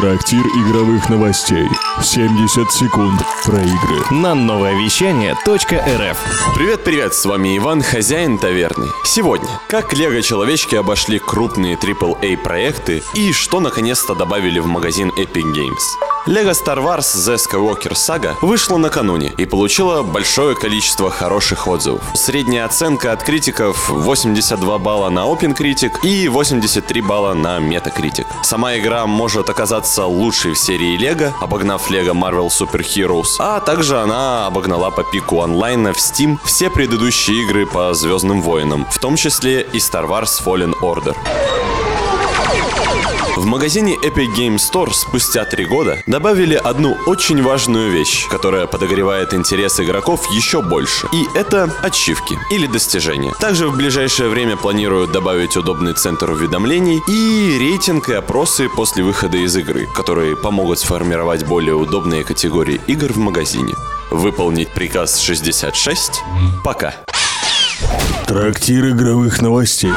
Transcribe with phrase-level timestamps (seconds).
[0.00, 1.68] Трактир игровых новостей.
[2.02, 4.00] 70 секунд про игры.
[4.10, 6.18] На новое вещание .рф
[6.54, 8.86] Привет-привет, с вами Иван, хозяин таверны.
[9.04, 16.09] Сегодня, как лего-человечки обошли крупные AAA проекты и что наконец-то добавили в магазин Epic Games.
[16.26, 22.02] Lego Star Wars The Skywalker Saga вышла накануне и получила большое количество хороших отзывов.
[22.14, 28.26] Средняя оценка от критиков 82 балла на OpenCritic и 83 балла на Metacritic.
[28.42, 33.98] Сама игра может оказаться лучшей в серии Lego, обогнав Lego Marvel Super Heroes, а также
[33.98, 39.16] она обогнала по пику онлайна в Steam все предыдущие игры по Звездным Войнам, в том
[39.16, 41.16] числе и Star Wars Fallen Order.
[43.36, 49.32] В магазине Epic Game Store спустя три года добавили одну очень важную вещь, которая подогревает
[49.32, 51.06] интерес игроков еще больше.
[51.12, 53.32] И это ачивки или достижения.
[53.40, 59.38] Также в ближайшее время планируют добавить удобный центр уведомлений и рейтинг и опросы после выхода
[59.38, 63.74] из игры, которые помогут сформировать более удобные категории игр в магазине.
[64.10, 66.22] Выполнить приказ 66?
[66.64, 66.94] Пока.
[68.26, 69.92] Трактир игровых новостей.